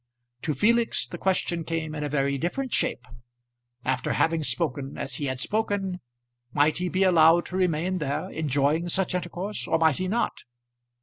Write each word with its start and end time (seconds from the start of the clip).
To 0.41 0.55
Felix 0.55 1.05
the 1.05 1.19
question 1.19 1.63
came 1.63 1.93
in 1.93 2.03
a 2.03 2.09
very 2.09 2.35
different 2.39 2.73
shape. 2.73 3.05
After 3.85 4.13
having 4.13 4.43
spoken 4.43 4.97
as 4.97 5.17
he 5.17 5.25
had 5.25 5.37
spoken 5.39 5.99
might 6.53 6.77
he 6.77 6.89
be 6.89 7.03
allowed 7.03 7.45
to 7.45 7.55
remain 7.55 7.99
there, 7.99 8.27
enjoying 8.31 8.89
such 8.89 9.13
intercourse, 9.13 9.67
or 9.67 9.77
might 9.77 9.97
he 9.97 10.07
not? 10.07 10.39